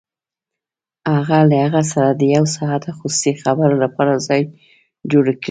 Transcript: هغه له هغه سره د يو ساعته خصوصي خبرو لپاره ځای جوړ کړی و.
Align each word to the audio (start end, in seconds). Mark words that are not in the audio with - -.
هغه 1.15 1.37
له 1.49 1.55
هغه 1.63 1.81
سره 1.91 2.09
د 2.19 2.21
يو 2.35 2.45
ساعته 2.55 2.89
خصوصي 2.97 3.31
خبرو 3.43 3.75
لپاره 3.83 4.23
ځای 4.27 4.41
جوړ 5.11 5.25
کړی 5.27 5.37
و. 5.37 5.39